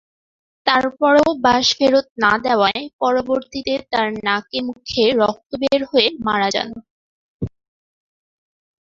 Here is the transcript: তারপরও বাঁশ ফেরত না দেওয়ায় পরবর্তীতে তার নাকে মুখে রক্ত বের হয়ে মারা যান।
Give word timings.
তারপরও 0.67 1.27
বাঁশ 1.45 1.67
ফেরত 1.77 2.07
না 2.23 2.33
দেওয়ায় 2.45 2.81
পরবর্তীতে 3.01 3.73
তার 3.91 4.07
নাকে 4.25 4.57
মুখে 4.67 5.03
রক্ত 5.19 5.51
বের 5.61 5.81
হয়ে 5.91 6.07
মারা 6.27 6.49
যান। 6.55 6.69